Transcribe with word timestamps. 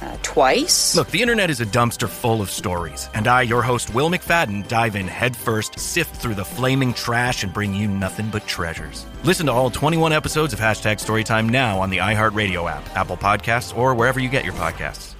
Uh, 0.00 0.16
twice. 0.22 0.94
Look, 0.94 1.10
the 1.10 1.20
internet 1.20 1.50
is 1.50 1.60
a 1.60 1.66
dumpster 1.66 2.08
full 2.08 2.40
of 2.40 2.50
stories, 2.50 3.10
and 3.14 3.26
I, 3.26 3.42
your 3.42 3.62
host, 3.62 3.92
Will 3.94 4.08
McFadden, 4.08 4.68
dive 4.68 4.94
in 4.94 5.08
headfirst, 5.08 5.78
sift 5.78 6.14
through 6.14 6.36
the 6.36 6.44
flaming 6.44 6.94
trash, 6.94 7.42
and 7.42 7.52
bring 7.52 7.74
you 7.74 7.88
nothing 7.88 8.30
but 8.30 8.46
treasures. 8.46 9.06
Listen 9.24 9.46
to 9.46 9.52
all 9.52 9.70
21 9.70 10.12
episodes 10.12 10.52
of 10.52 10.60
Hashtag 10.60 11.04
Storytime 11.04 11.50
now 11.50 11.80
on 11.80 11.90
the 11.90 11.96
iHeartRadio 11.96 12.70
app, 12.70 12.88
Apple 12.96 13.16
Podcasts, 13.16 13.76
or 13.76 13.94
wherever 13.94 14.20
you 14.20 14.28
get 14.28 14.44
your 14.44 14.54
podcasts. 14.54 15.14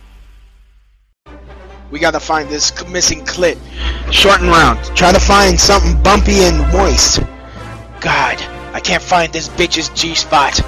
We 1.90 1.98
gotta 1.98 2.20
find 2.20 2.48
this 2.48 2.72
missing 2.86 3.24
clit. 3.24 3.58
Short 4.12 4.40
and 4.40 4.50
round. 4.50 4.78
Try 4.96 5.10
to 5.12 5.20
find 5.20 5.58
something 5.58 6.00
bumpy 6.02 6.44
and 6.44 6.58
moist. 6.72 7.20
God, 8.00 8.40
I 8.74 8.80
can't 8.80 9.02
find 9.02 9.32
this 9.32 9.48
bitch's 9.48 9.88
G 9.90 10.14
spot. 10.14 10.60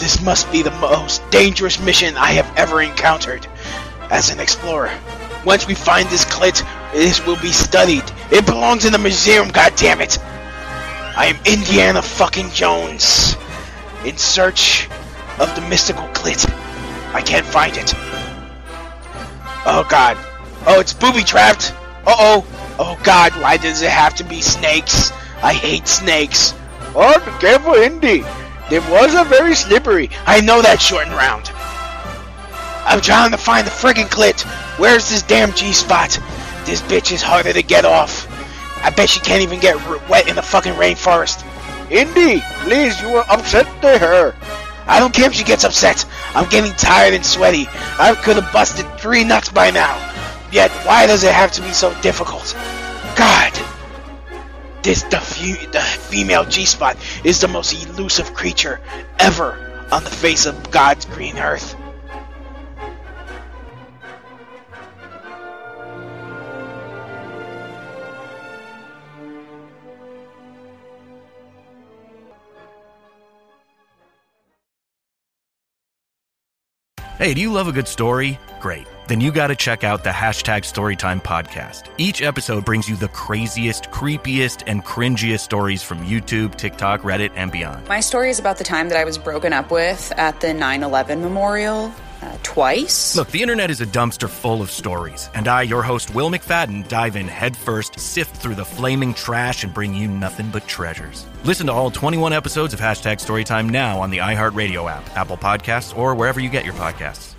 This 0.00 0.22
must 0.22 0.50
be 0.50 0.62
the 0.62 0.70
most 0.72 1.22
dangerous 1.30 1.78
mission 1.78 2.16
I 2.16 2.32
have 2.32 2.50
ever 2.56 2.80
encountered 2.80 3.46
as 4.10 4.30
an 4.30 4.40
explorer. 4.40 4.90
Once 5.44 5.66
we 5.66 5.74
find 5.74 6.08
this 6.08 6.24
clit, 6.24 6.64
this 6.92 7.24
will 7.26 7.40
be 7.40 7.52
studied. 7.52 8.04
It 8.32 8.46
belongs 8.46 8.86
in 8.86 8.92
the 8.92 8.98
museum, 8.98 9.48
God 9.50 9.74
damn 9.76 10.00
it! 10.00 10.18
I 10.18 11.26
am 11.26 11.36
Indiana 11.44 12.00
fucking 12.00 12.50
Jones, 12.50 13.36
in 14.06 14.16
search 14.16 14.88
of 15.38 15.54
the 15.54 15.60
mystical 15.68 16.08
clit. 16.08 16.50
I 17.12 17.20
can't 17.20 17.44
find 17.44 17.76
it. 17.76 17.92
Oh 19.66 19.86
god. 19.90 20.16
Oh, 20.66 20.80
it's 20.80 20.94
booby 20.94 21.24
trapped. 21.24 21.74
Uh 22.06 22.16
oh. 22.18 22.46
Oh 22.78 22.98
god, 23.02 23.32
why 23.32 23.58
does 23.58 23.82
it 23.82 23.90
have 23.90 24.14
to 24.14 24.24
be 24.24 24.40
snakes? 24.40 25.12
I 25.42 25.52
hate 25.52 25.86
snakes. 25.86 26.54
Oh, 26.94 27.20
careful, 27.40 27.74
Indy. 27.74 28.24
It 28.70 28.88
was 28.88 29.14
a 29.14 29.24
very 29.24 29.56
slippery. 29.56 30.10
I 30.26 30.40
know 30.40 30.62
that 30.62 30.80
short 30.80 31.06
and 31.06 31.16
round. 31.16 31.50
I'm 32.86 33.00
trying 33.00 33.32
to 33.32 33.36
find 33.36 33.66
the 33.66 33.70
friggin' 33.70 34.08
clit. 34.08 34.42
Where's 34.78 35.10
this 35.10 35.22
damn 35.22 35.52
G 35.54 35.72
spot? 35.72 36.18
This 36.64 36.80
bitch 36.80 37.12
is 37.12 37.20
harder 37.20 37.52
to 37.52 37.62
get 37.62 37.84
off. 37.84 38.28
I 38.84 38.90
bet 38.90 39.10
she 39.10 39.20
can't 39.20 39.42
even 39.42 39.58
get 39.58 39.76
wet 40.08 40.28
in 40.28 40.36
the 40.36 40.42
fucking 40.42 40.74
rainforest. 40.74 41.44
Indy, 41.90 42.40
please, 42.62 43.00
you 43.02 43.10
were 43.10 43.24
upset 43.28 43.66
to 43.82 43.98
her. 43.98 44.34
I 44.86 45.00
don't 45.00 45.12
care 45.12 45.26
if 45.26 45.34
she 45.34 45.44
gets 45.44 45.64
upset. 45.64 46.06
I'm 46.34 46.48
getting 46.48 46.72
tired 46.72 47.14
and 47.14 47.26
sweaty. 47.26 47.66
I 47.98 48.14
could 48.14 48.36
have 48.36 48.52
busted 48.52 48.86
three 48.98 49.24
nuts 49.24 49.48
by 49.48 49.70
now. 49.70 49.96
Yet, 50.52 50.70
why 50.86 51.06
does 51.06 51.24
it 51.24 51.32
have 51.32 51.52
to 51.52 51.62
be 51.62 51.72
so 51.72 51.92
difficult? 52.02 52.54
This 54.82 55.02
the, 55.02 55.18
fe- 55.20 55.66
the 55.66 55.80
female 55.80 56.44
G-spot 56.44 56.96
is 57.22 57.40
the 57.40 57.48
most 57.48 57.72
elusive 57.86 58.32
creature 58.32 58.80
ever 59.18 59.86
on 59.92 60.04
the 60.04 60.10
face 60.10 60.46
of 60.46 60.70
God's 60.70 61.04
green 61.04 61.38
earth. 61.38 61.76
Hey, 77.18 77.34
do 77.34 77.42
you 77.42 77.52
love 77.52 77.68
a 77.68 77.72
good 77.72 77.86
story? 77.86 78.38
Great. 78.60 78.86
Then 79.10 79.20
you 79.20 79.32
got 79.32 79.48
to 79.48 79.56
check 79.56 79.82
out 79.82 80.04
the 80.04 80.10
hashtag 80.10 80.62
Storytime 80.62 81.20
podcast. 81.20 81.90
Each 81.98 82.22
episode 82.22 82.64
brings 82.64 82.88
you 82.88 82.94
the 82.94 83.08
craziest, 83.08 83.90
creepiest, 83.90 84.62
and 84.68 84.84
cringiest 84.84 85.40
stories 85.40 85.82
from 85.82 86.06
YouTube, 86.06 86.54
TikTok, 86.54 87.00
Reddit, 87.00 87.32
and 87.34 87.50
beyond. 87.50 87.88
My 87.88 87.98
story 87.98 88.30
is 88.30 88.38
about 88.38 88.58
the 88.58 88.62
time 88.62 88.88
that 88.88 88.96
I 88.96 89.02
was 89.02 89.18
broken 89.18 89.52
up 89.52 89.72
with 89.72 90.12
at 90.16 90.38
the 90.38 90.54
9 90.54 90.84
11 90.84 91.20
memorial. 91.20 91.92
Uh, 92.22 92.36
twice. 92.44 93.16
Look, 93.16 93.30
the 93.32 93.42
internet 93.42 93.68
is 93.70 93.80
a 93.80 93.86
dumpster 93.86 94.28
full 94.28 94.62
of 94.62 94.70
stories, 94.70 95.28
and 95.34 95.48
I, 95.48 95.62
your 95.62 95.82
host, 95.82 96.14
Will 96.14 96.30
McFadden, 96.30 96.86
dive 96.86 97.16
in 97.16 97.26
headfirst, 97.26 97.98
sift 97.98 98.36
through 98.36 98.56
the 98.56 98.64
flaming 98.64 99.14
trash, 99.14 99.64
and 99.64 99.74
bring 99.74 99.92
you 99.94 100.06
nothing 100.06 100.50
but 100.50 100.68
treasures. 100.68 101.26
Listen 101.44 101.66
to 101.66 101.72
all 101.72 101.90
21 101.90 102.32
episodes 102.34 102.74
of 102.74 102.78
Hashtag 102.78 103.16
Storytime 103.16 103.70
now 103.70 103.98
on 104.00 104.10
the 104.10 104.18
iHeartRadio 104.18 104.88
app, 104.88 105.16
Apple 105.16 105.38
Podcasts, 105.38 105.96
or 105.96 106.14
wherever 106.14 106.38
you 106.38 106.50
get 106.50 106.64
your 106.66 106.74
podcasts. 106.74 107.29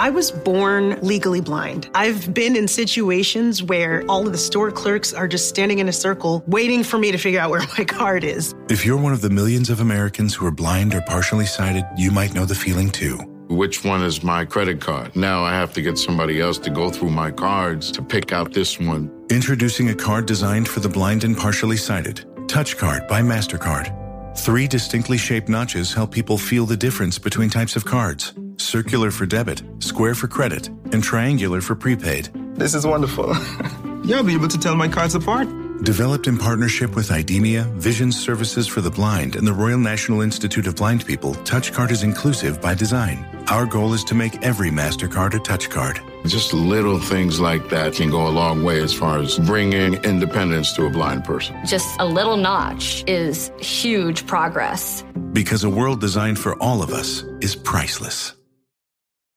I 0.00 0.08
was 0.08 0.30
born 0.30 0.98
legally 1.02 1.42
blind. 1.42 1.90
I've 1.94 2.32
been 2.32 2.56
in 2.56 2.66
situations 2.68 3.62
where 3.62 4.02
all 4.08 4.26
of 4.26 4.32
the 4.32 4.38
store 4.38 4.70
clerks 4.70 5.12
are 5.12 5.28
just 5.28 5.50
standing 5.50 5.78
in 5.78 5.90
a 5.90 5.92
circle 5.92 6.42
waiting 6.46 6.82
for 6.82 6.96
me 6.96 7.12
to 7.12 7.18
figure 7.18 7.38
out 7.38 7.50
where 7.50 7.60
my 7.76 7.84
card 7.84 8.24
is. 8.24 8.54
If 8.70 8.86
you're 8.86 8.96
one 8.96 9.12
of 9.12 9.20
the 9.20 9.28
millions 9.28 9.68
of 9.68 9.80
Americans 9.80 10.34
who 10.34 10.46
are 10.46 10.50
blind 10.50 10.94
or 10.94 11.02
partially 11.02 11.44
sighted, 11.44 11.84
you 11.98 12.10
might 12.10 12.32
know 12.32 12.46
the 12.46 12.54
feeling 12.54 12.88
too. 12.88 13.18
Which 13.50 13.84
one 13.84 14.02
is 14.02 14.22
my 14.22 14.46
credit 14.46 14.80
card? 14.80 15.14
Now 15.14 15.44
I 15.44 15.52
have 15.52 15.74
to 15.74 15.82
get 15.82 15.98
somebody 15.98 16.40
else 16.40 16.56
to 16.60 16.70
go 16.70 16.88
through 16.88 17.10
my 17.10 17.30
cards 17.30 17.92
to 17.92 18.00
pick 18.00 18.32
out 18.32 18.54
this 18.54 18.80
one. 18.80 19.10
Introducing 19.28 19.90
a 19.90 19.94
card 19.94 20.24
designed 20.24 20.66
for 20.66 20.80
the 20.80 20.88
blind 20.88 21.24
and 21.24 21.36
partially 21.36 21.76
sighted 21.76 22.24
Touch 22.48 22.78
Card 22.78 23.06
by 23.06 23.20
MasterCard. 23.20 23.99
Three 24.40 24.66
distinctly 24.66 25.18
shaped 25.18 25.50
notches 25.50 25.92
help 25.92 26.12
people 26.12 26.38
feel 26.38 26.64
the 26.64 26.74
difference 26.74 27.18
between 27.18 27.50
types 27.50 27.76
of 27.76 27.84
cards 27.84 28.32
circular 28.56 29.10
for 29.10 29.26
debit, 29.26 29.62
square 29.80 30.14
for 30.14 30.28
credit, 30.28 30.68
and 30.68 31.02
triangular 31.02 31.60
for 31.60 31.74
prepaid. 31.74 32.30
This 32.54 32.74
is 32.74 32.86
wonderful. 32.86 33.34
You'll 34.04 34.22
be 34.22 34.32
able 34.32 34.48
to 34.48 34.58
tell 34.58 34.76
my 34.76 34.88
cards 34.88 35.14
apart. 35.14 35.46
Developed 35.82 36.26
in 36.26 36.38
partnership 36.38 36.96
with 36.96 37.10
IDEMIA, 37.10 37.70
Vision 37.74 38.10
Services 38.10 38.66
for 38.66 38.80
the 38.80 38.90
Blind, 38.90 39.36
and 39.36 39.46
the 39.46 39.52
Royal 39.52 39.78
National 39.78 40.22
Institute 40.22 40.66
of 40.66 40.76
Blind 40.76 41.04
People, 41.04 41.34
TouchCard 41.44 41.90
is 41.90 42.02
inclusive 42.02 42.62
by 42.62 42.74
design. 42.74 43.26
Our 43.48 43.66
goal 43.66 43.92
is 43.92 44.04
to 44.04 44.14
make 44.14 44.42
every 44.42 44.70
MasterCard 44.70 45.34
a 45.34 45.38
TouchCard. 45.38 46.09
Just 46.26 46.52
little 46.52 46.98
things 46.98 47.40
like 47.40 47.68
that 47.70 47.94
can 47.94 48.10
go 48.10 48.26
a 48.26 48.30
long 48.30 48.62
way 48.62 48.80
as 48.80 48.92
far 48.92 49.18
as 49.18 49.38
bringing 49.38 49.94
independence 50.04 50.72
to 50.74 50.86
a 50.86 50.90
blind 50.90 51.24
person. 51.24 51.56
Just 51.66 51.98
a 52.00 52.06
little 52.06 52.36
notch 52.36 53.04
is 53.06 53.50
huge 53.58 54.26
progress. 54.26 55.02
Because 55.32 55.64
a 55.64 55.70
world 55.70 56.00
designed 56.00 56.38
for 56.38 56.56
all 56.62 56.82
of 56.82 56.90
us 56.90 57.22
is 57.40 57.56
priceless. 57.56 58.34